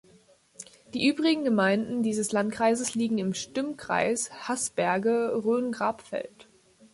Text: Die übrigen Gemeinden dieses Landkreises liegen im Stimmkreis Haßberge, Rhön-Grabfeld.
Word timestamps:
Die 0.95 1.05
übrigen 1.07 1.43
Gemeinden 1.45 2.01
dieses 2.01 2.31
Landkreises 2.31 2.95
liegen 2.95 3.19
im 3.19 3.35
Stimmkreis 3.35 4.31
Haßberge, 4.47 5.43
Rhön-Grabfeld. 5.45 6.47